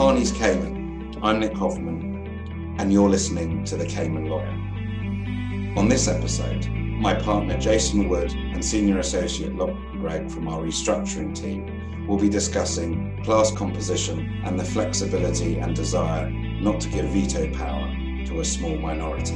Harney's 0.00 0.32
Cayman. 0.32 1.18
I'm 1.22 1.40
Nick 1.40 1.52
Hoffman, 1.52 2.74
and 2.78 2.90
you're 2.90 3.10
listening 3.10 3.66
to 3.66 3.76
The 3.76 3.84
Cayman 3.84 4.30
Lawyer. 4.30 4.48
On 5.78 5.88
this 5.90 6.08
episode, 6.08 6.70
my 6.70 7.12
partner 7.12 7.58
Jayson 7.58 8.08
Wood 8.08 8.32
and 8.32 8.64
Senior 8.64 9.00
Associate 9.00 9.54
Lachlan 9.54 10.00
Greig 10.00 10.30
from 10.30 10.48
our 10.48 10.62
restructuring 10.62 11.34
team 11.34 12.06
will 12.08 12.16
be 12.16 12.30
discussing 12.30 13.22
class 13.24 13.52
composition 13.52 14.40
and 14.46 14.58
the 14.58 14.64
flexibility 14.64 15.58
and 15.58 15.76
desire 15.76 16.30
not 16.30 16.80
to 16.80 16.88
give 16.88 17.04
veto 17.10 17.52
power 17.52 17.86
to 18.24 18.40
a 18.40 18.44
small 18.44 18.78
minority. 18.78 19.34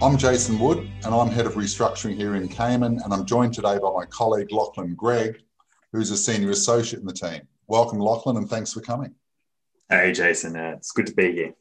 I'm 0.00 0.16
Jayson 0.16 0.60
Wood, 0.60 0.88
and 1.04 1.12
I'm 1.12 1.28
head 1.28 1.46
of 1.46 1.54
restructuring 1.54 2.14
here 2.14 2.36
in 2.36 2.46
Cayman, 2.46 3.00
and 3.02 3.12
I'm 3.12 3.26
joined 3.26 3.54
today 3.54 3.80
by 3.80 3.90
my 3.92 4.04
colleague 4.04 4.52
Lachlan 4.52 4.94
Greig, 4.94 5.42
who's 5.90 6.12
a 6.12 6.16
senior 6.16 6.50
associate 6.50 7.00
in 7.00 7.06
the 7.06 7.12
team. 7.12 7.40
Welcome, 7.66 7.98
Lachlan, 7.98 8.36
and 8.36 8.48
thanks 8.48 8.72
for 8.72 8.80
coming. 8.80 9.12
Hey, 9.90 10.12
Jayson. 10.12 10.56
Uh, 10.56 10.76
it's 10.76 10.92
good 10.92 11.06
to 11.08 11.14
be 11.14 11.32
here. 11.32 11.54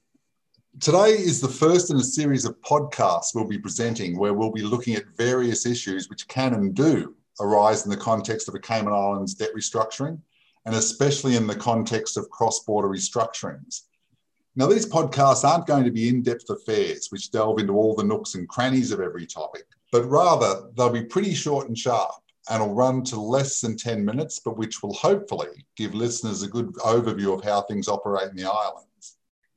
Today 0.79 1.09
is 1.09 1.41
the 1.41 1.47
first 1.49 1.91
in 1.91 1.97
a 1.97 2.03
series 2.03 2.45
of 2.45 2.59
podcasts 2.61 3.35
we'll 3.35 3.47
be 3.47 3.59
presenting 3.59 4.17
where 4.17 4.33
we'll 4.33 4.49
be 4.49 4.61
looking 4.61 4.95
at 4.95 5.17
various 5.17 5.65
issues 5.65 6.09
which 6.09 6.25
can 6.29 6.53
and 6.53 6.73
do 6.73 7.15
arise 7.41 7.83
in 7.83 7.91
the 7.91 7.97
context 7.97 8.47
of 8.47 8.55
a 8.55 8.59
Cayman 8.59 8.93
Islands 8.93 9.33
debt 9.33 9.49
restructuring, 9.53 10.19
and 10.65 10.73
especially 10.73 11.35
in 11.35 11.47
the 11.47 11.55
context 11.55 12.15
of 12.15 12.29
cross 12.29 12.61
border 12.61 12.87
restructurings. 12.87 13.81
Now, 14.55 14.67
these 14.67 14.85
podcasts 14.85 15.43
aren't 15.43 15.67
going 15.67 15.83
to 15.83 15.91
be 15.91 16.07
in 16.07 16.23
depth 16.23 16.49
affairs 16.49 17.07
which 17.09 17.29
delve 17.29 17.59
into 17.59 17.73
all 17.73 17.93
the 17.93 18.05
nooks 18.05 18.35
and 18.35 18.47
crannies 18.47 18.93
of 18.93 19.01
every 19.01 19.25
topic, 19.25 19.65
but 19.91 20.05
rather 20.05 20.69
they'll 20.77 20.89
be 20.89 21.03
pretty 21.03 21.33
short 21.33 21.67
and 21.67 21.77
sharp 21.77 22.22
and 22.49 22.61
will 22.61 22.73
run 22.73 23.03
to 23.03 23.19
less 23.19 23.61
than 23.61 23.77
10 23.77 24.03
minutes, 24.03 24.39
but 24.39 24.57
which 24.57 24.83
will 24.83 24.93
hopefully 24.93 25.65
give 25.77 25.93
listeners 25.93 26.41
a 26.41 26.47
good 26.47 26.73
overview 26.75 27.37
of 27.37 27.43
how 27.43 27.61
things 27.61 27.87
operate 27.87 28.29
in 28.29 28.35
the 28.35 28.49
island. 28.49 28.87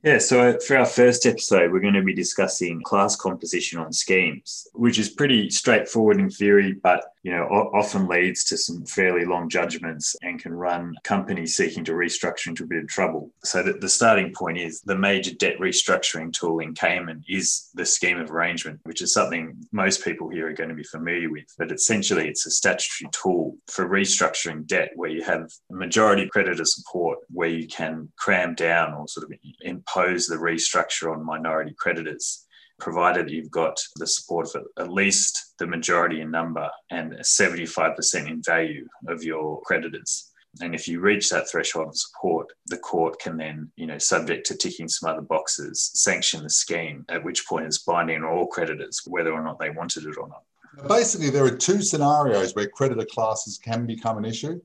Yeah, 0.07 0.19
so 0.19 0.57
for 0.61 0.77
our 0.77 0.87
first 0.87 1.27
episode, 1.27 1.73
we're 1.73 1.81
going 1.81 1.95
to 1.95 2.01
be 2.01 2.15
discussing 2.15 2.81
class 2.81 3.17
composition 3.17 3.81
on 3.81 3.93
schemes, 3.93 4.69
which 4.73 5.01
is 5.01 5.11
pretty 5.11 5.51
straightforward 5.51 6.21
in 6.21 6.31
theory, 6.31 6.75
but 6.75 7.03
you 7.25 7.33
know 7.33 7.43
often 7.75 8.07
leads 8.07 8.45
to 8.45 8.57
some 8.57 8.85
fairly 8.85 9.25
long 9.25 9.49
judgments 9.49 10.15
and 10.23 10.41
can 10.41 10.55
run 10.55 10.95
companies 11.03 11.57
seeking 11.57 11.83
to 11.83 11.91
restructure 11.91 12.47
into 12.47 12.63
a 12.63 12.67
bit 12.69 12.85
of 12.85 12.89
trouble. 12.89 13.33
So 13.43 13.65
that 13.65 13.81
the 13.81 13.89
starting 13.89 14.33
point 14.33 14.59
is 14.59 14.81
the 14.83 14.97
major 14.97 15.35
debt 15.35 15.59
restructuring 15.59 16.33
tool 16.33 16.61
in 16.61 16.73
Cayman 16.73 17.25
is 17.29 17.69
the 17.75 17.85
scheme 17.85 18.21
of 18.21 18.31
arrangement, 18.31 18.79
which 18.85 19.03
is 19.03 19.13
something 19.13 19.57
most 19.73 20.05
people 20.05 20.29
here 20.29 20.49
are 20.49 20.53
going 20.53 20.69
to 20.69 20.77
be 20.77 20.85
familiar 20.85 21.33
with. 21.33 21.53
But 21.59 21.73
essentially, 21.73 22.29
it's 22.29 22.47
a 22.47 22.51
statutory 22.53 23.11
tool 23.11 23.57
for 23.67 23.89
restructuring 23.89 24.69
debt 24.69 24.93
where 24.95 25.11
you 25.11 25.25
have 25.25 25.51
majority 25.69 26.29
creditor 26.29 26.65
support, 26.65 27.19
where 27.29 27.49
you 27.49 27.67
can 27.67 28.09
cram 28.17 28.55
down 28.55 28.95
or 28.95 29.09
sort 29.09 29.25
of 29.25 29.37
impose 29.63 29.96
impose 29.97 30.27
the 30.27 30.37
restructure 30.37 31.13
on 31.13 31.25
minority 31.25 31.75
creditors, 31.79 32.47
provided 32.79 33.31
you've 33.31 33.51
got 33.51 33.81
the 33.97 34.07
support 34.07 34.55
of 34.55 34.65
at 34.79 34.93
least 34.93 35.55
the 35.59 35.67
majority 35.67 36.21
in 36.21 36.31
number 36.31 36.69
and 36.91 37.13
75% 37.15 38.29
in 38.29 38.43
value 38.43 38.87
of 39.09 39.25
your 39.25 39.61
creditors. 39.63 40.33
And 40.61 40.75
if 40.75 40.89
you 40.89 41.01
reach 41.01 41.29
that 41.31 41.49
threshold 41.51 41.89
of 41.89 41.99
support, 41.99 42.53
the 42.67 42.79
court 42.79 43.19
can 43.19 43.37
then, 43.37 43.71
you 43.77 43.87
know, 43.87 43.99
subject 43.99 44.47
to 44.47 44.57
ticking 44.57 44.89
some 44.89 45.11
other 45.11 45.23
boxes, 45.23 45.91
sanction 45.95 46.43
the 46.43 46.51
scheme, 46.51 47.05
at 47.09 47.23
which 47.23 47.47
point 47.47 47.67
it's 47.67 47.79
binding 47.79 48.23
on 48.23 48.25
all 48.25 48.47
creditors, 48.47 49.03
whether 49.07 49.33
or 49.33 49.43
not 49.43 49.59
they 49.59 49.71
wanted 49.71 50.05
it 50.05 50.17
or 50.17 50.29
not. 50.29 50.89
Basically, 50.89 51.31
there 51.31 51.45
are 51.45 51.57
two 51.57 51.83
scenarios 51.83 52.55
where 52.55 52.69
creditor 52.69 53.07
classes 53.07 53.59
can 53.59 53.87
become 53.87 54.19
an 54.19 54.25
issue. 54.25 54.61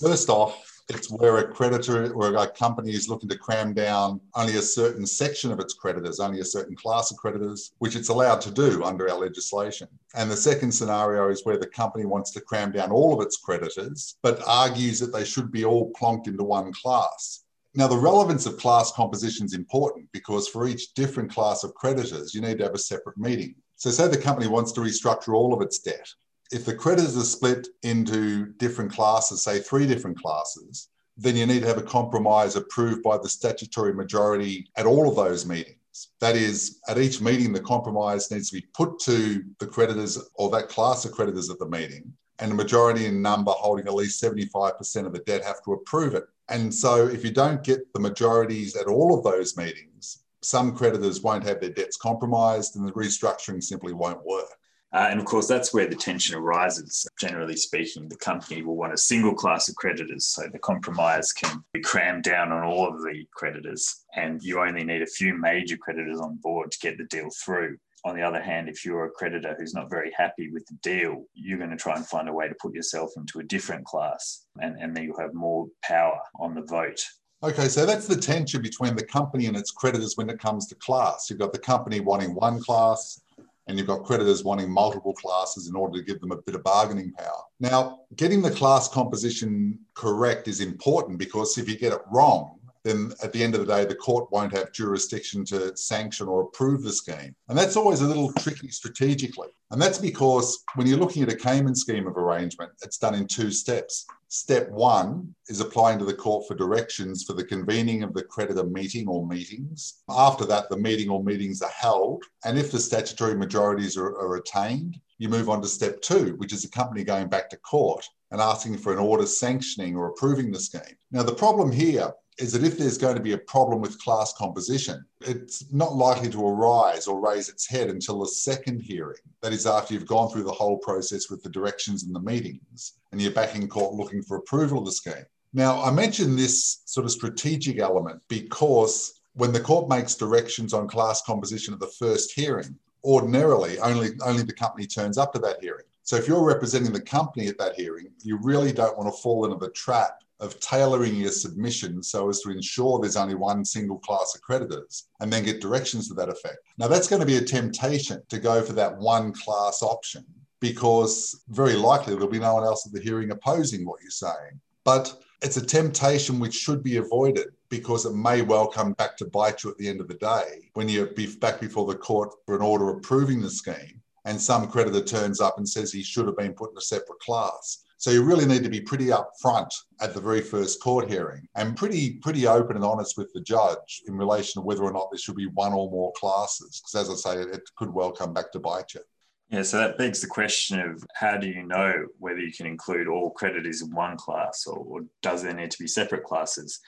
First 0.00 0.28
off, 0.28 0.73
it's 0.88 1.10
where 1.10 1.38
a 1.38 1.48
creditor 1.48 2.12
or 2.12 2.34
a 2.34 2.46
company 2.48 2.92
is 2.92 3.08
looking 3.08 3.28
to 3.30 3.38
cram 3.38 3.72
down 3.72 4.20
only 4.34 4.56
a 4.56 4.62
certain 4.62 5.06
section 5.06 5.50
of 5.50 5.58
its 5.58 5.72
creditors, 5.74 6.20
only 6.20 6.40
a 6.40 6.44
certain 6.44 6.76
class 6.76 7.10
of 7.10 7.16
creditors, 7.16 7.72
which 7.78 7.96
it's 7.96 8.10
allowed 8.10 8.40
to 8.42 8.50
do 8.50 8.84
under 8.84 9.08
our 9.08 9.18
legislation. 9.18 9.88
And 10.14 10.30
the 10.30 10.36
second 10.36 10.72
scenario 10.72 11.30
is 11.30 11.44
where 11.44 11.56
the 11.56 11.66
company 11.66 12.04
wants 12.04 12.32
to 12.32 12.40
cram 12.40 12.70
down 12.72 12.90
all 12.90 13.14
of 13.14 13.24
its 13.24 13.38
creditors, 13.38 14.16
but 14.22 14.42
argues 14.46 15.00
that 15.00 15.12
they 15.12 15.24
should 15.24 15.50
be 15.50 15.64
all 15.64 15.92
plonked 15.92 16.26
into 16.26 16.44
one 16.44 16.72
class. 16.74 17.44
Now, 17.74 17.88
the 17.88 17.96
relevance 17.96 18.46
of 18.46 18.58
class 18.58 18.92
composition 18.92 19.46
is 19.46 19.54
important 19.54 20.06
because 20.12 20.46
for 20.46 20.68
each 20.68 20.94
different 20.94 21.32
class 21.32 21.64
of 21.64 21.74
creditors, 21.74 22.34
you 22.34 22.40
need 22.40 22.58
to 22.58 22.64
have 22.64 22.74
a 22.74 22.78
separate 22.78 23.18
meeting. 23.18 23.56
So, 23.76 23.90
say 23.90 24.06
the 24.06 24.16
company 24.16 24.46
wants 24.46 24.70
to 24.72 24.80
restructure 24.80 25.34
all 25.34 25.52
of 25.52 25.60
its 25.60 25.80
debt 25.80 26.08
if 26.54 26.64
the 26.64 26.74
creditors 26.74 27.16
are 27.16 27.24
split 27.24 27.66
into 27.82 28.46
different 28.58 28.92
classes, 28.92 29.42
say 29.42 29.58
three 29.58 29.88
different 29.88 30.16
classes, 30.22 30.88
then 31.16 31.34
you 31.34 31.46
need 31.46 31.62
to 31.62 31.66
have 31.66 31.78
a 31.78 31.82
compromise 31.82 32.54
approved 32.54 33.02
by 33.02 33.18
the 33.18 33.28
statutory 33.28 33.92
majority 33.92 34.68
at 34.76 34.86
all 34.86 35.08
of 35.08 35.16
those 35.16 35.44
meetings. 35.44 36.10
That 36.20 36.36
is, 36.36 36.78
at 36.88 36.96
each 36.96 37.20
meeting, 37.20 37.52
the 37.52 37.60
compromise 37.60 38.30
needs 38.30 38.50
to 38.50 38.60
be 38.60 38.66
put 38.72 39.00
to 39.00 39.42
the 39.58 39.66
creditors 39.66 40.16
or 40.34 40.48
that 40.50 40.68
class 40.68 41.04
of 41.04 41.10
creditors 41.10 41.50
at 41.50 41.58
the 41.58 41.66
meeting, 41.66 42.12
and 42.38 42.52
the 42.52 42.56
majority 42.56 43.06
in 43.06 43.20
number 43.20 43.50
holding 43.50 43.88
at 43.88 43.94
least 43.94 44.22
75% 44.22 45.06
of 45.06 45.12
the 45.12 45.24
debt 45.26 45.42
have 45.42 45.62
to 45.64 45.72
approve 45.72 46.14
it. 46.14 46.24
And 46.48 46.72
so, 46.72 47.08
if 47.08 47.24
you 47.24 47.32
don't 47.32 47.64
get 47.64 47.92
the 47.94 48.00
majorities 48.00 48.76
at 48.76 48.86
all 48.86 49.18
of 49.18 49.24
those 49.24 49.56
meetings, 49.56 50.22
some 50.40 50.76
creditors 50.76 51.20
won't 51.20 51.44
have 51.44 51.60
their 51.60 51.70
debts 51.70 51.96
compromised 51.96 52.76
and 52.76 52.86
the 52.86 52.92
restructuring 52.92 53.62
simply 53.62 53.92
won't 53.92 54.24
work. 54.24 54.54
Uh, 54.94 55.08
and 55.10 55.18
of 55.18 55.26
course, 55.26 55.48
that's 55.48 55.74
where 55.74 55.88
the 55.88 55.96
tension 55.96 56.36
arises. 56.36 57.04
Generally 57.18 57.56
speaking, 57.56 58.08
the 58.08 58.16
company 58.16 58.62
will 58.62 58.76
want 58.76 58.94
a 58.94 58.96
single 58.96 59.34
class 59.34 59.68
of 59.68 59.74
creditors. 59.74 60.26
So 60.26 60.44
the 60.52 60.60
compromise 60.60 61.32
can 61.32 61.64
be 61.72 61.80
crammed 61.80 62.22
down 62.22 62.52
on 62.52 62.62
all 62.62 62.86
of 62.88 63.02
the 63.02 63.26
creditors, 63.34 64.04
and 64.14 64.40
you 64.40 64.60
only 64.60 64.84
need 64.84 65.02
a 65.02 65.06
few 65.06 65.36
major 65.36 65.76
creditors 65.76 66.20
on 66.20 66.36
board 66.36 66.70
to 66.70 66.78
get 66.78 66.96
the 66.96 67.04
deal 67.04 67.28
through. 67.44 67.76
On 68.04 68.14
the 68.14 68.22
other 68.22 68.40
hand, 68.40 68.68
if 68.68 68.84
you're 68.84 69.06
a 69.06 69.10
creditor 69.10 69.56
who's 69.58 69.74
not 69.74 69.90
very 69.90 70.12
happy 70.16 70.50
with 70.52 70.64
the 70.66 70.74
deal, 70.74 71.24
you're 71.34 71.58
going 71.58 71.70
to 71.70 71.76
try 71.76 71.96
and 71.96 72.06
find 72.06 72.28
a 72.28 72.32
way 72.32 72.46
to 72.46 72.54
put 72.60 72.74
yourself 72.74 73.10
into 73.16 73.40
a 73.40 73.44
different 73.44 73.84
class, 73.84 74.46
and, 74.60 74.76
and 74.78 74.96
then 74.96 75.04
you'll 75.04 75.18
have 75.18 75.34
more 75.34 75.66
power 75.82 76.20
on 76.38 76.54
the 76.54 76.62
vote. 76.62 77.02
Okay, 77.42 77.68
so 77.68 77.84
that's 77.84 78.06
the 78.06 78.16
tension 78.16 78.62
between 78.62 78.94
the 78.94 79.04
company 79.04 79.46
and 79.46 79.56
its 79.56 79.70
creditors 79.70 80.16
when 80.16 80.30
it 80.30 80.38
comes 80.38 80.66
to 80.68 80.74
class. 80.76 81.28
You've 81.28 81.40
got 81.40 81.52
the 81.52 81.58
company 81.58 82.00
wanting 82.00 82.34
one 82.34 82.62
class, 82.62 83.20
and 83.66 83.78
you've 83.78 83.86
got 83.86 84.04
creditors 84.04 84.44
wanting 84.44 84.70
multiple 84.70 85.14
classes 85.14 85.68
in 85.68 85.76
order 85.76 85.98
to 85.98 86.04
give 86.04 86.20
them 86.20 86.32
a 86.32 86.42
bit 86.42 86.54
of 86.54 86.62
bargaining 86.62 87.12
power. 87.12 87.42
Now, 87.60 88.00
getting 88.16 88.42
the 88.42 88.50
class 88.50 88.88
composition 88.88 89.78
correct 89.94 90.48
is 90.48 90.60
important 90.60 91.18
because 91.18 91.56
if 91.58 91.68
you 91.68 91.78
get 91.78 91.92
it 91.92 92.02
wrong, 92.10 92.58
then 92.84 93.12
at 93.22 93.32
the 93.32 93.42
end 93.42 93.54
of 93.54 93.60
the 93.60 93.66
day, 93.66 93.86
the 93.86 93.94
court 93.94 94.30
won't 94.30 94.54
have 94.54 94.70
jurisdiction 94.72 95.44
to 95.46 95.74
sanction 95.74 96.28
or 96.28 96.42
approve 96.42 96.82
the 96.82 96.92
scheme. 96.92 97.34
And 97.48 97.56
that's 97.56 97.76
always 97.76 98.02
a 98.02 98.06
little 98.06 98.30
tricky 98.34 98.68
strategically. 98.68 99.48
And 99.70 99.80
that's 99.80 99.98
because 99.98 100.62
when 100.74 100.86
you're 100.86 100.98
looking 100.98 101.22
at 101.22 101.32
a 101.32 101.36
Cayman 101.36 101.74
scheme 101.74 102.06
of 102.06 102.18
arrangement, 102.18 102.72
it's 102.82 102.98
done 102.98 103.14
in 103.14 103.26
two 103.26 103.50
steps. 103.50 104.06
Step 104.28 104.68
one 104.70 105.34
is 105.48 105.60
applying 105.60 105.98
to 105.98 106.04
the 106.04 106.14
court 106.14 106.46
for 106.48 106.54
directions 106.54 107.24
for 107.24 107.34
the 107.34 107.44
convening 107.44 108.02
of 108.02 108.12
the 108.14 108.22
creditor 108.22 108.64
meeting 108.64 109.06
or 109.06 109.26
meetings. 109.26 110.02
After 110.08 110.44
that, 110.46 110.68
the 110.68 110.76
meeting 110.76 111.08
or 111.08 111.22
meetings 111.22 111.62
are 111.62 111.70
held. 111.70 112.24
And 112.44 112.58
if 112.58 112.72
the 112.72 112.78
statutory 112.78 113.36
majorities 113.36 113.96
are, 113.96 114.16
are 114.18 114.36
attained, 114.36 114.98
you 115.18 115.28
move 115.28 115.48
on 115.48 115.62
to 115.62 115.68
step 115.68 116.00
two, 116.00 116.34
which 116.38 116.52
is 116.52 116.62
the 116.62 116.68
company 116.68 117.04
going 117.04 117.28
back 117.28 117.48
to 117.50 117.56
court 117.58 118.04
and 118.30 118.40
asking 118.40 118.78
for 118.78 118.92
an 118.92 118.98
order 118.98 119.26
sanctioning 119.26 119.96
or 119.96 120.08
approving 120.08 120.50
the 120.50 120.58
scheme. 120.58 120.96
Now, 121.12 121.22
the 121.22 121.34
problem 121.34 121.70
here 121.70 122.12
is 122.38 122.52
that 122.52 122.64
if 122.64 122.76
there's 122.76 122.98
going 122.98 123.14
to 123.14 123.22
be 123.22 123.32
a 123.32 123.38
problem 123.38 123.80
with 123.80 124.02
class 124.02 124.32
composition, 124.36 125.04
it's 125.20 125.72
not 125.72 125.94
likely 125.94 126.28
to 126.30 126.44
arise 126.44 127.06
or 127.06 127.20
raise 127.20 127.48
its 127.48 127.68
head 127.68 127.88
until 127.88 128.18
the 128.18 128.26
second 128.26 128.80
hearing. 128.80 129.20
That 129.40 129.52
is, 129.52 129.66
after 129.66 129.94
you've 129.94 130.06
gone 130.06 130.30
through 130.30 130.42
the 130.42 130.52
whole 130.52 130.78
process 130.78 131.30
with 131.30 131.42
the 131.42 131.48
directions 131.48 132.02
and 132.02 132.14
the 132.14 132.20
meetings, 132.20 132.94
and 133.14 133.22
you're 133.22 133.30
back 133.30 133.54
in 133.54 133.68
court 133.68 133.94
looking 133.94 134.20
for 134.24 134.36
approval 134.36 134.80
of 134.80 134.86
the 134.86 134.90
scheme. 134.90 135.24
Now, 135.52 135.80
I 135.80 135.92
mention 135.92 136.34
this 136.34 136.82
sort 136.84 137.06
of 137.06 137.12
strategic 137.12 137.78
element 137.78 138.20
because 138.26 139.20
when 139.34 139.52
the 139.52 139.60
court 139.60 139.88
makes 139.88 140.16
directions 140.16 140.74
on 140.74 140.88
class 140.88 141.22
composition 141.22 141.72
at 141.72 141.78
the 141.78 141.94
first 141.96 142.32
hearing, 142.32 142.76
ordinarily 143.04 143.78
only, 143.78 144.10
only 144.26 144.42
the 144.42 144.52
company 144.52 144.84
turns 144.84 145.16
up 145.16 145.32
to 145.32 145.38
that 145.38 145.58
hearing. 145.60 145.84
So 146.02 146.16
if 146.16 146.26
you're 146.26 146.44
representing 146.44 146.92
the 146.92 147.00
company 147.00 147.46
at 147.46 147.56
that 147.58 147.76
hearing, 147.76 148.08
you 148.24 148.36
really 148.42 148.72
don't 148.72 148.98
want 148.98 149.14
to 149.14 149.22
fall 149.22 149.44
into 149.44 149.64
the 149.64 149.70
trap 149.70 150.18
of 150.40 150.58
tailoring 150.58 151.14
your 151.14 151.30
submission 151.30 152.02
so 152.02 152.28
as 152.28 152.40
to 152.40 152.50
ensure 152.50 152.98
there's 152.98 153.16
only 153.16 153.36
one 153.36 153.64
single 153.64 153.98
class 154.00 154.34
of 154.34 154.42
creditors 154.42 155.06
and 155.20 155.32
then 155.32 155.44
get 155.44 155.60
directions 155.60 156.08
to 156.08 156.14
that 156.14 156.28
effect. 156.28 156.58
Now, 156.78 156.88
that's 156.88 157.06
going 157.06 157.20
to 157.20 157.26
be 157.26 157.36
a 157.36 157.40
temptation 157.40 158.20
to 158.28 158.40
go 158.40 158.60
for 158.60 158.72
that 158.72 158.98
one 158.98 159.32
class 159.32 159.84
option 159.84 160.26
because 160.64 161.44
very 161.50 161.74
likely 161.74 162.14
there'll 162.14 162.26
be 162.26 162.38
no 162.38 162.54
one 162.54 162.64
else 162.64 162.86
at 162.86 162.92
the 162.94 163.00
hearing 163.00 163.30
opposing 163.30 163.84
what 163.84 164.00
you're 164.00 164.10
saying. 164.10 164.58
But 164.82 165.14
it's 165.42 165.58
a 165.58 165.66
temptation 165.66 166.40
which 166.40 166.54
should 166.54 166.82
be 166.82 166.96
avoided 166.96 167.48
because 167.68 168.06
it 168.06 168.14
may 168.14 168.40
well 168.40 168.66
come 168.66 168.94
back 168.94 169.14
to 169.18 169.26
bite 169.26 169.62
you 169.62 169.70
at 169.70 169.76
the 169.76 169.86
end 169.86 170.00
of 170.00 170.08
the 170.08 170.14
day 170.14 170.70
when 170.72 170.88
you're 170.88 171.10
back 171.38 171.60
before 171.60 171.86
the 171.86 171.98
court 171.98 172.32
for 172.46 172.56
an 172.56 172.62
order 172.62 172.88
approving 172.88 173.42
the 173.42 173.50
scheme 173.50 174.00
and 174.24 174.40
some 174.40 174.66
creditor 174.66 175.04
turns 175.04 175.38
up 175.38 175.58
and 175.58 175.68
says 175.68 175.92
he 175.92 176.02
should 176.02 176.24
have 176.24 176.38
been 176.38 176.54
put 176.54 176.70
in 176.70 176.78
a 176.78 176.80
separate 176.80 177.20
class. 177.20 177.84
So 177.98 178.10
you 178.10 178.22
really 178.22 178.46
need 178.46 178.62
to 178.64 178.70
be 178.70 178.80
pretty 178.80 179.08
upfront 179.08 179.68
at 180.00 180.14
the 180.14 180.20
very 180.20 180.40
first 180.40 180.82
court 180.82 181.10
hearing 181.10 181.46
and 181.56 181.76
pretty 181.76 182.14
pretty 182.22 182.46
open 182.46 182.76
and 182.76 182.84
honest 182.86 183.18
with 183.18 183.30
the 183.34 183.42
judge 183.42 184.00
in 184.08 184.14
relation 184.14 184.62
to 184.62 184.66
whether 184.66 184.82
or 184.82 184.92
not 184.92 185.10
there 185.10 185.18
should 185.18 185.36
be 185.36 185.48
one 185.48 185.74
or 185.74 185.90
more 185.90 186.12
classes. 186.16 186.80
Because 186.80 187.10
as 187.10 187.26
I 187.26 187.34
say, 187.34 187.40
it 187.42 187.60
could 187.76 187.92
well 187.92 188.12
come 188.12 188.32
back 188.32 188.50
to 188.52 188.60
bite 188.60 188.94
you. 188.94 189.02
Yeah, 189.50 189.62
so 189.62 189.78
that 189.78 189.98
begs 189.98 190.20
the 190.20 190.26
question 190.26 190.80
of 190.80 191.04
how 191.14 191.36
do 191.36 191.46
you 191.46 191.62
know 191.64 192.06
whether 192.18 192.40
you 192.40 192.52
can 192.52 192.66
include 192.66 193.08
all 193.08 193.30
creditors 193.30 193.82
in 193.82 193.94
one 193.94 194.16
class 194.16 194.66
or, 194.66 194.78
or 194.78 195.00
does 195.22 195.42
there 195.42 195.54
need 195.54 195.70
to 195.70 195.78
be 195.78 195.86
separate 195.86 196.24
classes? 196.24 196.80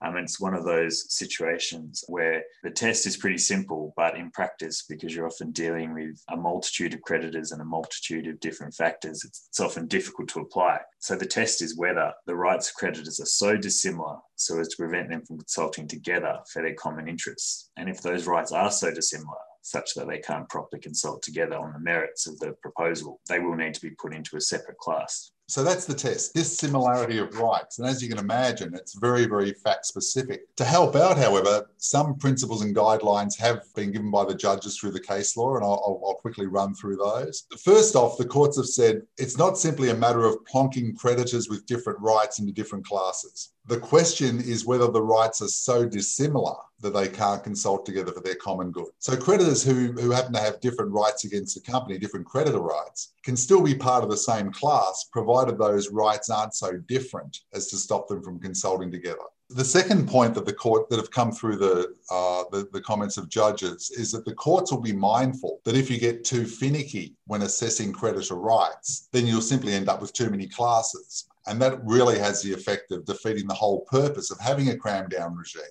Um, 0.00 0.16
it's 0.16 0.40
one 0.40 0.54
of 0.54 0.64
those 0.64 1.12
situations 1.12 2.04
where 2.06 2.44
the 2.62 2.70
test 2.70 3.06
is 3.06 3.16
pretty 3.16 3.38
simple, 3.38 3.92
but 3.96 4.16
in 4.16 4.30
practice, 4.30 4.84
because 4.88 5.14
you're 5.14 5.26
often 5.26 5.50
dealing 5.50 5.92
with 5.92 6.22
a 6.28 6.36
multitude 6.36 6.94
of 6.94 7.02
creditors 7.02 7.50
and 7.50 7.60
a 7.60 7.64
multitude 7.64 8.28
of 8.28 8.38
different 8.38 8.74
factors, 8.74 9.24
it's, 9.24 9.48
it's 9.50 9.60
often 9.60 9.86
difficult 9.88 10.28
to 10.28 10.40
apply. 10.40 10.78
So 11.00 11.16
the 11.16 11.26
test 11.26 11.62
is 11.62 11.76
whether 11.76 12.12
the 12.26 12.36
rights 12.36 12.68
of 12.68 12.76
creditors 12.76 13.18
are 13.18 13.26
so 13.26 13.56
dissimilar 13.56 14.18
so 14.36 14.60
as 14.60 14.68
to 14.68 14.76
prevent 14.76 15.10
them 15.10 15.24
from 15.26 15.38
consulting 15.38 15.88
together 15.88 16.38
for 16.52 16.62
their 16.62 16.74
common 16.74 17.08
interests. 17.08 17.70
And 17.76 17.88
if 17.88 18.00
those 18.00 18.28
rights 18.28 18.52
are 18.52 18.70
so 18.70 18.94
dissimilar, 18.94 19.38
such 19.62 19.94
that 19.94 20.08
they 20.08 20.18
can't 20.18 20.48
properly 20.48 20.80
consult 20.80 21.22
together 21.22 21.56
on 21.56 21.72
the 21.72 21.78
merits 21.78 22.26
of 22.26 22.38
the 22.38 22.52
proposal, 22.62 23.20
they 23.28 23.38
will 23.38 23.56
need 23.56 23.74
to 23.74 23.80
be 23.80 23.90
put 23.90 24.14
into 24.14 24.36
a 24.36 24.40
separate 24.40 24.78
class. 24.78 25.32
So 25.50 25.64
that's 25.64 25.86
the 25.86 25.94
test, 25.94 26.34
dissimilarity 26.34 27.16
of 27.16 27.38
rights. 27.38 27.78
And 27.78 27.88
as 27.88 28.02
you 28.02 28.08
can 28.10 28.18
imagine, 28.18 28.74
it's 28.74 28.98
very, 28.98 29.24
very 29.24 29.54
fact 29.54 29.86
specific. 29.86 30.42
To 30.56 30.64
help 30.64 30.94
out, 30.94 31.16
however, 31.16 31.70
some 31.78 32.16
principles 32.16 32.60
and 32.60 32.76
guidelines 32.76 33.38
have 33.38 33.62
been 33.74 33.90
given 33.90 34.10
by 34.10 34.26
the 34.26 34.34
judges 34.34 34.76
through 34.76 34.90
the 34.90 35.00
case 35.00 35.38
law, 35.38 35.56
and 35.56 35.64
I'll, 35.64 36.02
I'll 36.04 36.18
quickly 36.20 36.46
run 36.46 36.74
through 36.74 36.96
those. 36.96 37.46
First 37.64 37.96
off, 37.96 38.18
the 38.18 38.26
courts 38.26 38.58
have 38.58 38.66
said 38.66 39.00
it's 39.16 39.38
not 39.38 39.56
simply 39.56 39.88
a 39.88 39.94
matter 39.94 40.26
of 40.26 40.36
plonking 40.44 40.94
creditors 40.98 41.48
with 41.48 41.64
different 41.64 41.98
rights 42.00 42.40
into 42.40 42.52
different 42.52 42.84
classes. 42.84 43.54
The 43.68 43.80
question 43.80 44.40
is 44.40 44.66
whether 44.66 44.90
the 44.90 45.02
rights 45.02 45.40
are 45.40 45.48
so 45.48 45.86
dissimilar 45.86 46.56
that 46.80 46.94
they 46.94 47.08
can't 47.08 47.42
consult 47.42 47.84
together 47.84 48.12
for 48.12 48.20
their 48.20 48.36
common 48.36 48.70
good. 48.70 48.88
So 48.98 49.16
creditors 49.16 49.62
who, 49.62 49.92
who 49.92 50.10
happen 50.10 50.32
to 50.34 50.40
have 50.40 50.60
different 50.60 50.92
rights 50.92 51.24
against 51.24 51.54
the 51.54 51.70
company, 51.70 51.98
different 51.98 52.26
creditor 52.26 52.60
rights, 52.60 53.14
can 53.22 53.36
still 53.36 53.62
be 53.62 53.74
part 53.74 54.04
of 54.04 54.10
the 54.10 54.16
same 54.16 54.52
class, 54.52 55.08
provided 55.12 55.58
those 55.58 55.90
rights 55.90 56.30
aren't 56.30 56.54
so 56.54 56.72
different 56.88 57.40
as 57.52 57.66
to 57.68 57.76
stop 57.76 58.08
them 58.08 58.22
from 58.22 58.40
consulting 58.40 58.90
together. 58.90 59.18
The 59.50 59.64
second 59.64 60.08
point 60.08 60.34
that 60.34 60.44
the 60.44 60.52
court 60.52 60.90
that 60.90 60.98
have 60.98 61.10
come 61.10 61.32
through 61.32 61.56
the, 61.56 61.94
uh, 62.10 62.44
the, 62.52 62.68
the 62.70 62.82
comments 62.82 63.16
of 63.16 63.30
judges 63.30 63.90
is 63.90 64.12
that 64.12 64.26
the 64.26 64.34
courts 64.34 64.70
will 64.70 64.80
be 64.80 64.92
mindful 64.92 65.60
that 65.64 65.74
if 65.74 65.90
you 65.90 65.98
get 65.98 66.22
too 66.22 66.44
finicky 66.44 67.16
when 67.26 67.40
assessing 67.40 67.90
creditor 67.90 68.34
rights, 68.34 69.08
then 69.10 69.26
you'll 69.26 69.40
simply 69.40 69.72
end 69.72 69.88
up 69.88 70.02
with 70.02 70.12
too 70.12 70.28
many 70.28 70.46
classes. 70.46 71.28
And 71.46 71.60
that 71.62 71.82
really 71.82 72.18
has 72.18 72.42
the 72.42 72.52
effect 72.52 72.92
of 72.92 73.06
defeating 73.06 73.48
the 73.48 73.54
whole 73.54 73.80
purpose 73.86 74.30
of 74.30 74.38
having 74.38 74.68
a 74.68 74.76
cram 74.76 75.08
down 75.08 75.34
regime. 75.34 75.62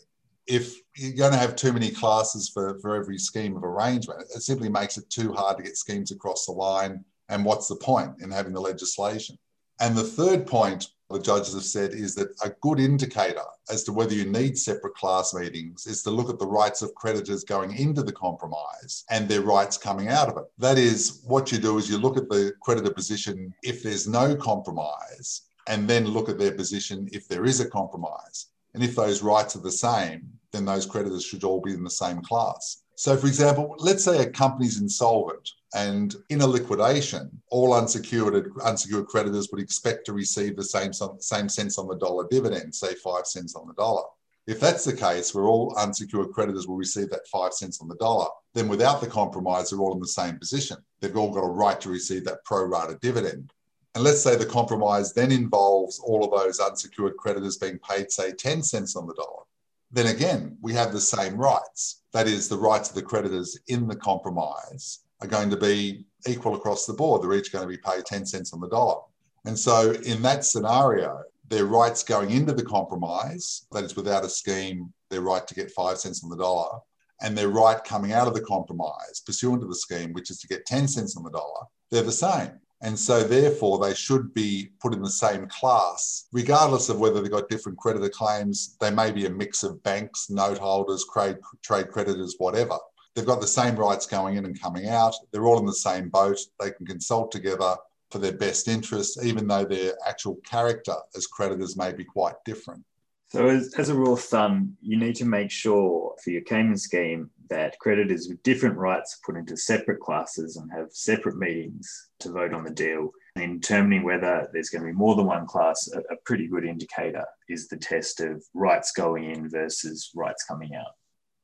If 0.47 0.75
you're 0.95 1.13
going 1.13 1.33
to 1.33 1.37
have 1.37 1.55
too 1.55 1.73
many 1.73 1.91
classes 1.91 2.49
for, 2.49 2.79
for 2.79 2.95
every 2.95 3.17
scheme 3.17 3.57
of 3.57 3.63
arrangement, 3.63 4.21
it 4.21 4.41
simply 4.41 4.69
makes 4.69 4.97
it 4.97 5.09
too 5.09 5.33
hard 5.33 5.57
to 5.57 5.63
get 5.63 5.77
schemes 5.77 6.11
across 6.11 6.45
the 6.45 6.53
line. 6.53 7.03
And 7.29 7.43
what's 7.43 7.67
the 7.67 7.75
point 7.75 8.21
in 8.21 8.31
having 8.31 8.53
the 8.53 8.61
legislation? 8.61 9.37
And 9.79 9.95
the 9.95 10.03
third 10.03 10.47
point 10.47 10.87
the 11.09 11.19
judges 11.19 11.53
have 11.53 11.63
said 11.63 11.93
is 11.93 12.15
that 12.15 12.35
a 12.43 12.49
good 12.61 12.79
indicator 12.79 13.45
as 13.71 13.83
to 13.83 13.93
whether 13.93 14.13
you 14.13 14.25
need 14.25 14.57
separate 14.57 14.95
class 14.95 15.33
meetings 15.33 15.87
is 15.87 16.03
to 16.03 16.11
look 16.11 16.29
at 16.29 16.37
the 16.37 16.45
rights 16.45 16.81
of 16.81 16.93
creditors 16.95 17.45
going 17.45 17.77
into 17.77 18.03
the 18.03 18.11
compromise 18.11 19.05
and 19.09 19.27
their 19.27 19.41
rights 19.41 19.77
coming 19.77 20.09
out 20.09 20.27
of 20.27 20.37
it. 20.37 20.43
That 20.57 20.77
is, 20.77 21.21
what 21.25 21.51
you 21.51 21.59
do 21.59 21.77
is 21.77 21.89
you 21.89 21.97
look 21.97 22.17
at 22.17 22.27
the 22.27 22.53
creditor 22.61 22.91
position 22.91 23.53
if 23.63 23.83
there's 23.83 24.07
no 24.07 24.35
compromise 24.35 25.43
and 25.67 25.87
then 25.87 26.05
look 26.05 26.27
at 26.27 26.37
their 26.37 26.53
position 26.53 27.07
if 27.13 27.27
there 27.27 27.45
is 27.45 27.61
a 27.61 27.69
compromise. 27.69 28.47
And 28.73 28.83
if 28.83 28.95
those 28.95 29.23
rights 29.23 29.55
are 29.55 29.61
the 29.61 29.71
same, 29.71 30.27
then 30.51 30.65
those 30.65 30.85
creditors 30.85 31.25
should 31.25 31.43
all 31.43 31.61
be 31.61 31.73
in 31.73 31.83
the 31.83 31.89
same 31.89 32.21
class. 32.21 32.83
So, 32.95 33.15
for 33.15 33.27
example, 33.27 33.75
let's 33.77 34.03
say 34.03 34.21
a 34.21 34.29
company's 34.29 34.81
insolvent 34.81 35.51
and 35.75 36.15
in 36.29 36.41
a 36.41 36.47
liquidation, 36.47 37.29
all 37.51 37.73
unsecured 37.73 38.51
unsecured 38.63 39.07
creditors 39.07 39.49
would 39.51 39.61
expect 39.61 40.05
to 40.05 40.13
receive 40.13 40.55
the 40.55 40.63
same 40.63 40.91
same 40.93 41.49
cents 41.49 41.77
on 41.77 41.87
the 41.87 41.97
dollar 41.97 42.27
dividend, 42.31 42.73
say 42.73 42.95
five 42.95 43.27
cents 43.27 43.55
on 43.55 43.67
the 43.67 43.73
dollar. 43.73 44.03
If 44.47 44.61
that's 44.61 44.85
the 44.85 44.95
case, 44.95 45.35
where 45.35 45.43
all 45.43 45.75
unsecured 45.77 46.31
creditors 46.31 46.67
will 46.67 46.77
receive 46.77 47.09
that 47.09 47.27
five 47.27 47.53
cents 47.53 47.81
on 47.81 47.89
the 47.89 47.97
dollar, 47.97 48.27
then 48.53 48.69
without 48.69 49.01
the 49.01 49.07
compromise, 49.07 49.69
they're 49.69 49.79
all 49.79 49.93
in 49.93 49.99
the 49.99 50.07
same 50.07 50.39
position. 50.39 50.77
They've 51.01 51.15
all 51.17 51.33
got 51.33 51.43
a 51.43 51.47
right 51.47 51.79
to 51.81 51.89
receive 51.89 52.23
that 52.25 52.45
pro 52.45 52.63
rata 52.63 52.97
dividend. 53.01 53.51
And 53.93 54.03
let's 54.03 54.21
say 54.21 54.35
the 54.35 54.45
compromise 54.45 55.13
then 55.13 55.31
involves 55.31 55.99
all 55.99 56.23
of 56.23 56.31
those 56.31 56.59
unsecured 56.59 57.17
creditors 57.17 57.57
being 57.57 57.79
paid, 57.79 58.09
say, 58.09 58.31
10 58.31 58.63
cents 58.63 58.95
on 58.95 59.05
the 59.05 59.13
dollar. 59.15 59.43
Then 59.91 60.07
again, 60.07 60.57
we 60.61 60.73
have 60.73 60.91
the 60.91 60.99
same 60.99 61.35
rights. 61.35 62.03
That 62.13 62.27
is, 62.27 62.49
the 62.49 62.57
rights 62.57 62.89
of 62.89 62.95
the 62.95 63.01
creditors 63.01 63.57
in 63.67 63.87
the 63.87 63.95
compromise 63.95 64.99
are 65.21 65.27
going 65.27 65.49
to 65.49 65.57
be 65.57 66.05
equal 66.27 66.55
across 66.55 66.85
the 66.85 66.93
board. 66.93 67.21
They're 67.21 67.33
each 67.33 67.51
going 67.51 67.63
to 67.63 67.69
be 67.69 67.81
paid 67.81 68.05
10 68.05 68.25
cents 68.25 68.53
on 68.53 68.59
the 68.59 68.69
dollar. 68.69 69.01
And 69.45 69.57
so, 69.57 69.91
in 69.91 70.21
that 70.23 70.43
scenario, 70.43 71.23
their 71.47 71.65
rights 71.65 72.03
going 72.03 72.31
into 72.31 72.53
the 72.53 72.65
compromise, 72.65 73.65
that 73.71 73.85
is, 73.85 73.95
without 73.95 74.25
a 74.25 74.29
scheme, 74.29 74.93
their 75.09 75.21
right 75.21 75.47
to 75.47 75.55
get 75.55 75.71
five 75.71 75.97
cents 75.97 76.23
on 76.23 76.29
the 76.29 76.37
dollar, 76.37 76.79
and 77.21 77.37
their 77.37 77.49
right 77.49 77.83
coming 77.83 78.11
out 78.11 78.27
of 78.27 78.33
the 78.33 78.41
compromise 78.41 79.21
pursuant 79.25 79.61
to 79.61 79.67
the 79.67 79.75
scheme, 79.75 80.13
which 80.13 80.29
is 80.29 80.39
to 80.39 80.47
get 80.47 80.65
10 80.65 80.87
cents 80.87 81.15
on 81.15 81.23
the 81.23 81.31
dollar, 81.31 81.65
they're 81.89 82.03
the 82.03 82.11
same. 82.11 82.51
And 82.81 82.97
so, 82.97 83.23
therefore, 83.23 83.79
they 83.79 83.95
should 83.95 84.33
be 84.33 84.69
put 84.79 84.93
in 84.93 85.01
the 85.01 85.09
same 85.09 85.47
class, 85.47 86.27
regardless 86.31 86.89
of 86.89 86.99
whether 86.99 87.21
they've 87.21 87.31
got 87.31 87.49
different 87.49 87.79
creditor 87.79 88.09
claims. 88.09 88.77
They 88.79 88.91
may 88.91 89.11
be 89.11 89.25
a 89.25 89.31
mix 89.31 89.63
of 89.63 89.81
banks, 89.81 90.29
note 90.29 90.59
holders, 90.59 91.05
trade, 91.11 91.37
trade 91.63 91.89
creditors, 91.89 92.35
whatever. 92.37 92.77
They've 93.15 93.25
got 93.25 93.41
the 93.41 93.47
same 93.47 93.75
rights 93.75 94.05
going 94.05 94.37
in 94.37 94.45
and 94.45 94.61
coming 94.61 94.89
out. 94.89 95.15
They're 95.31 95.47
all 95.47 95.57
in 95.57 95.65
the 95.65 95.73
same 95.73 96.09
boat. 96.09 96.37
They 96.59 96.69
can 96.69 96.85
consult 96.85 97.31
together 97.31 97.75
for 98.11 98.19
their 98.19 98.33
best 98.33 98.67
interests, 98.67 99.23
even 99.23 99.47
though 99.47 99.65
their 99.65 99.93
actual 100.07 100.35
character 100.45 100.93
as 101.15 101.25
creditors 101.25 101.75
may 101.75 101.91
be 101.91 102.03
quite 102.03 102.35
different. 102.45 102.83
So, 103.29 103.47
as, 103.47 103.73
as 103.73 103.89
a 103.89 103.95
rule 103.95 104.13
of 104.13 104.21
thumb, 104.21 104.77
you 104.81 104.97
need 104.97 105.15
to 105.15 105.25
make 105.25 105.49
sure 105.49 106.15
for 106.23 106.29
your 106.29 106.41
Cayman 106.43 106.77
scheme 106.77 107.31
that 107.49 107.79
creditors 107.79 108.27
with 108.27 108.41
different 108.43 108.77
rights 108.77 109.15
are 109.15 109.25
put 109.25 109.39
into 109.39 109.57
separate 109.57 109.99
classes 109.99 110.57
and 110.57 110.71
have 110.71 110.87
separate 110.91 111.37
meetings 111.37 112.09
to 112.19 112.31
vote 112.31 112.53
on 112.53 112.63
the 112.63 112.71
deal. 112.71 113.11
And 113.35 113.43
in 113.43 113.59
determining 113.59 114.03
whether 114.03 114.47
there's 114.53 114.69
going 114.69 114.83
to 114.83 114.91
be 114.91 114.97
more 114.97 115.15
than 115.15 115.25
one 115.25 115.45
class, 115.45 115.89
a, 115.93 115.99
a 115.99 116.17
pretty 116.25 116.47
good 116.47 116.65
indicator 116.65 117.25
is 117.49 117.67
the 117.67 117.77
test 117.77 118.19
of 118.21 118.43
rights 118.53 118.91
going 118.91 119.31
in 119.31 119.49
versus 119.49 120.11
rights 120.15 120.43
coming 120.45 120.75
out. 120.75 120.93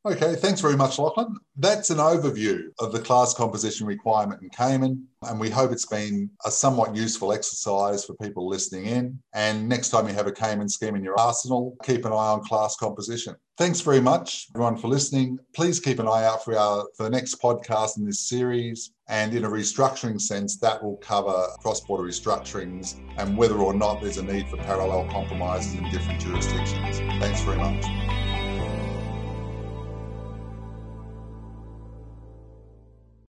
Okay, 0.05 0.36
thanks 0.36 0.60
very 0.60 0.75
much, 0.75 1.00
Lachlan. 1.00 1.38
That's 1.55 1.89
an 1.89 2.00
overview 2.00 2.63
of 2.79 2.91
the 2.91 3.00
class 3.00 3.33
composition 3.33 3.88
requirement 3.88 4.41
in 4.41 4.50
Cayman, 4.50 5.07
and 5.22 5.39
we 5.39 5.50
hope 5.50 5.72
it's 5.72 5.86
been 5.86 6.29
a 6.45 6.51
somewhat 6.51 6.93
useful 6.93 7.31
exercise 7.31 8.03
for 8.03 8.13
people 8.15 8.50
listening 8.50 8.88
in. 8.88 9.17
And 9.33 9.69
next 9.69 9.91
time 9.91 10.10
you 10.10 10.13
have 10.13 10.27
a 10.27 10.31
Cayman 10.33 10.67
scheme 10.67 10.98
in 10.98 11.05
your 11.05 11.17
arsenal, 11.17 11.77
keep 11.83 12.03
an 12.03 12.12
eye 12.12 12.15
on 12.15 12.43
class 12.43 12.75
composition. 12.75 13.36
Thanks 13.57 13.79
very 13.79 14.01
much, 14.01 14.48
everyone, 14.53 14.75
for 14.75 14.89
listening. 14.89 15.39
Please 15.55 15.79
keep 15.79 16.00
an 16.00 16.07
eye 16.10 16.25
out 16.25 16.43
for 16.43 16.57
our 16.57 16.86
for 16.98 17.03
the 17.03 17.10
next 17.10 17.41
podcast 17.41 17.98
in 17.98 18.05
this 18.05 18.27
series. 18.27 18.91
And 19.07 19.33
in 19.33 19.45
a 19.45 19.50
restructuring 19.50 20.19
sense, 20.19 20.57
that 20.57 20.83
will 20.83 20.98
cover 20.98 21.48
cross-border 21.62 22.03
restructurings 22.03 23.00
and 23.17 23.38
whether 23.38 23.55
or 23.55 23.74
not 23.74 24.01
there's 24.01 24.17
a 24.17 24.24
need 24.24 24.50
for 24.50 24.57
parallel 24.57 25.07
compromises 25.10 25.75
in 25.75 25.89
different 25.91 26.19
jurisdictions. 26.19 27.00
Thanks 27.22 27.41
very 27.41 27.57
much. 27.57 28.23